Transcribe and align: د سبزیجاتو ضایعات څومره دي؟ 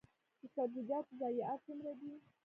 د 0.39 0.41
سبزیجاتو 0.55 1.11
ضایعات 1.21 1.59
څومره 1.67 1.91
دي؟ 1.99 2.11